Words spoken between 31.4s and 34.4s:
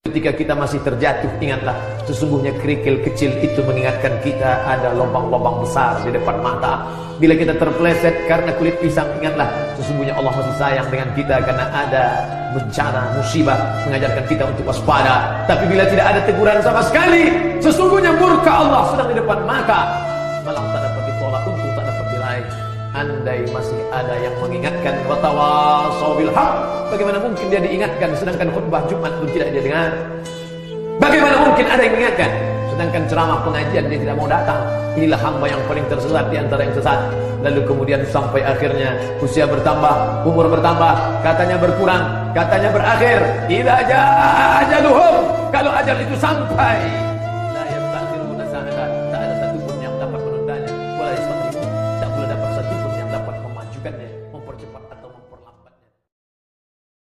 mungkin ada yang mengingatkan sedangkan ceramah pengajian dia tidak mau